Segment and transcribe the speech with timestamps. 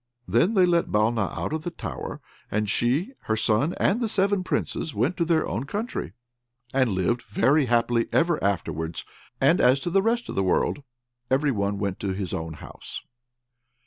[0.27, 4.43] Then they let Balna out of the tower; and she, her son, and the seven
[4.43, 6.13] Princes went to their own country,
[6.73, 9.05] and lived very happily ever afterwards.
[9.39, 10.81] And as to the rest of the world,
[11.29, 13.03] every one went to his own house.